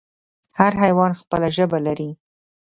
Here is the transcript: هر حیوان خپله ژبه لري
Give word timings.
هر 0.59 0.73
حیوان 0.83 1.11
خپله 1.21 1.47
ژبه 1.57 1.79
لري 1.87 2.09